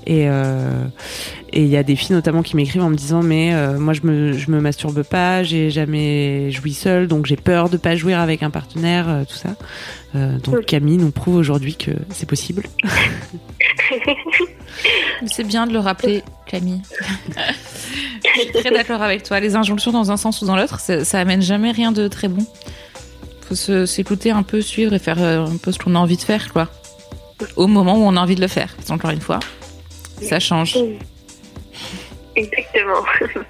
Et 0.06 0.28
euh, 0.28 0.86
et 1.56 1.62
il 1.62 1.68
y 1.68 1.76
a 1.76 1.84
des 1.84 1.94
filles 1.94 2.16
notamment 2.16 2.42
qui 2.42 2.56
m'écrivent 2.56 2.82
en 2.82 2.90
me 2.90 2.96
disant 2.96 3.22
mais 3.22 3.54
euh, 3.54 3.78
moi 3.78 3.92
je 3.92 4.02
me 4.02 4.32
je 4.32 4.50
me 4.50 4.60
masturbe 4.60 5.04
pas, 5.04 5.44
j'ai 5.44 5.70
jamais 5.70 6.50
joui 6.50 6.74
seule, 6.74 7.06
donc 7.06 7.26
j'ai 7.26 7.36
peur 7.36 7.70
de 7.70 7.76
pas 7.76 7.94
jouir 7.94 8.18
avec 8.18 8.42
un 8.42 8.50
partenaire, 8.50 9.08
euh, 9.08 9.24
tout 9.24 9.36
ça. 9.36 9.50
Euh, 10.16 10.38
donc. 10.38 10.66
Camille 10.66 10.96
nous 10.96 11.12
prouve 11.12 11.36
aujourd'hui 11.36 11.76
que 11.76 11.92
c'est 12.10 12.28
possible. 12.28 12.64
C'est 15.26 15.44
bien 15.44 15.68
de 15.68 15.72
le 15.72 15.78
rappeler, 15.78 16.24
Camille. 16.46 16.82
Je 18.34 18.40
suis 18.40 18.50
très 18.50 18.72
d'accord 18.72 19.00
avec 19.00 19.22
toi. 19.22 19.38
Les 19.38 19.54
injonctions 19.54 19.92
dans 19.92 20.10
un 20.10 20.16
sens 20.16 20.42
ou 20.42 20.46
dans 20.46 20.56
l'autre, 20.56 20.80
ça, 20.80 21.04
ça 21.04 21.20
amène 21.20 21.40
jamais 21.40 21.70
rien 21.70 21.92
de 21.92 22.08
très 22.08 22.26
bon. 22.26 22.44
Faut 23.48 23.54
se- 23.54 23.86
s'écouter 23.86 24.30
un 24.30 24.42
peu, 24.42 24.60
suivre 24.60 24.94
et 24.94 24.98
faire 24.98 25.22
euh, 25.22 25.44
un 25.46 25.56
peu 25.56 25.70
ce 25.72 25.78
qu'on 25.78 25.94
a 25.94 25.98
envie 25.98 26.16
de 26.16 26.22
faire, 26.22 26.52
quoi. 26.52 26.68
Au 27.56 27.66
moment 27.66 27.96
où 27.96 28.02
on 28.04 28.16
a 28.16 28.20
envie 28.20 28.36
de 28.36 28.40
le 28.40 28.48
faire. 28.48 28.72
Parce 28.76 28.88
qu'encore 28.88 29.10
une 29.10 29.20
fois, 29.20 29.40
ça 30.22 30.40
change. 30.40 30.76
Exactement. 32.36 33.04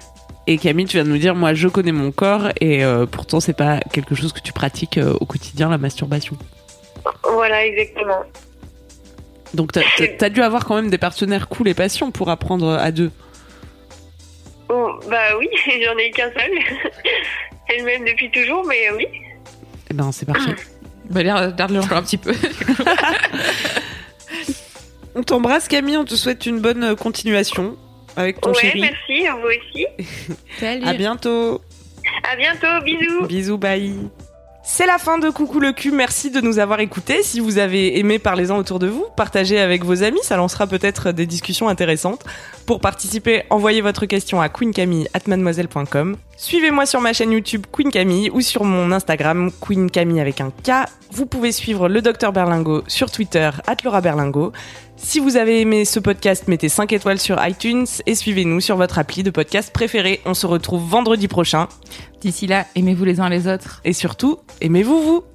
Et 0.47 0.57
Camille, 0.59 0.85
tu 0.85 0.97
viens 0.97 1.05
de 1.05 1.09
nous 1.09 1.17
dire, 1.17 1.33
moi, 1.33 1.55
je 1.55 1.67
connais 1.67 1.91
mon 1.91 2.11
corps 2.11 2.49
et 2.61 2.83
euh, 2.85 3.07
pourtant, 3.07 3.39
c'est 3.39 3.57
pas 3.57 3.79
quelque 3.91 4.13
chose 4.13 4.31
que 4.31 4.39
tu 4.41 4.53
pratiques 4.53 4.99
euh, 4.99 5.13
au 5.19 5.25
quotidien, 5.25 5.69
la 5.69 5.79
masturbation. 5.79 6.37
voilà, 7.23 7.65
exactement. 7.65 8.21
Donc, 9.55 9.71
t'as 9.71 10.29
dû 10.29 10.43
avoir 10.43 10.65
quand 10.65 10.75
même 10.75 10.91
des 10.91 10.99
partenaires 10.99 11.47
cool 11.49 11.67
et 11.69 11.73
patients 11.73 12.11
pour 12.11 12.29
apprendre 12.29 12.69
à 12.73 12.91
deux. 12.91 13.09
Oh, 14.69 14.91
bah 15.09 15.35
oui, 15.39 15.47
j'en 15.83 15.97
ai 15.97 16.09
eu 16.09 16.11
qu'un 16.11 16.29
seul. 16.31 16.51
C'est 17.67 17.77
le 17.79 17.83
même 17.85 18.05
depuis 18.05 18.29
toujours, 18.29 18.63
mais 18.67 18.91
oui. 18.95 19.07
Eh 19.95 19.97
ben, 19.97 20.11
c'est 20.11 20.25
parfait. 20.25 20.55
Bah, 21.09 21.23
l'air- 21.23 21.55
garde-le 21.55 21.79
encore 21.79 21.99
un 21.99 22.01
petit 22.01 22.17
peu. 22.17 22.33
On 25.15 25.23
t'embrasse, 25.23 25.67
Camille. 25.67 25.97
On 25.97 26.03
te 26.03 26.15
souhaite 26.15 26.45
une 26.45 26.59
bonne 26.59 26.83
euh, 26.83 26.95
continuation 26.95 27.77
avec 28.17 28.41
ton 28.41 28.51
ouais, 28.51 28.59
chéri. 28.59 28.81
merci, 28.81 29.27
à 29.27 29.35
vous 29.35 29.47
aussi. 29.47 29.85
Salut. 30.59 30.85
À 30.85 30.93
bientôt. 30.93 31.61
À 32.29 32.35
bientôt, 32.35 32.83
bisous. 32.83 33.25
Bisous, 33.27 33.57
bye. 33.57 33.93
C'est 34.63 34.87
la 34.87 34.97
fin 34.97 35.19
de 35.19 35.29
Coucou 35.29 35.59
le 35.59 35.73
cul. 35.73 35.91
Merci 35.91 36.31
de 36.31 36.41
nous 36.41 36.57
avoir 36.57 36.79
écoutés. 36.79 37.21
Si 37.21 37.39
vous 37.39 37.59
avez 37.59 37.99
aimé, 37.99 38.17
parlez-en 38.17 38.57
autour 38.57 38.79
de 38.79 38.87
vous. 38.87 39.05
Partagez 39.15 39.59
avec 39.59 39.83
vos 39.85 40.01
amis. 40.01 40.19
Ça 40.23 40.37
lancera 40.37 40.65
peut-être 40.65 41.11
des 41.11 41.27
discussions 41.27 41.69
intéressantes. 41.69 42.23
Pour 42.65 42.79
participer, 42.81 43.43
envoyez 43.51 43.81
votre 43.81 44.07
question 44.07 44.41
à 44.41 44.49
queencamille@mademoiselle.com. 44.49 46.17
Suivez-moi 46.37 46.85
sur 46.85 46.99
ma 46.99 47.13
chaîne 47.13 47.31
YouTube 47.31 47.65
Queen 47.71 47.89
Camille 47.89 48.29
ou 48.29 48.41
sur 48.41 48.65
mon 48.65 48.91
Instagram 48.91 49.51
Queen 49.61 49.89
Camille 49.89 50.19
avec 50.19 50.41
un 50.41 50.49
K. 50.49 50.89
Vous 51.11 51.25
pouvez 51.25 51.53
suivre 51.53 51.87
le 51.87 52.01
docteur 52.01 52.33
Berlingo 52.33 52.83
sur 52.87 53.09
Twitter, 53.09 53.49
Laura 53.85 54.01
Berlingo. 54.01 54.51
Si 54.97 55.19
vous 55.19 55.37
avez 55.37 55.61
aimé 55.61 55.85
ce 55.85 55.99
podcast, 55.99 56.49
mettez 56.49 56.67
5 56.67 56.91
étoiles 56.91 57.19
sur 57.19 57.45
iTunes 57.45 57.85
et 58.05 58.15
suivez-nous 58.15 58.59
sur 58.59 58.75
votre 58.75 58.99
appli 58.99 59.23
de 59.23 59.29
podcast 59.29 59.71
préféré. 59.71 60.19
On 60.25 60.33
se 60.33 60.45
retrouve 60.45 60.83
vendredi 60.83 61.29
prochain. 61.29 61.69
D'ici 62.19 62.47
là, 62.47 62.65
aimez-vous 62.75 63.05
les 63.05 63.21
uns 63.21 63.29
les 63.29 63.47
autres. 63.47 63.79
Et 63.85 63.93
surtout, 63.93 64.39
aimez-vous 64.59 65.01
vous. 65.01 65.34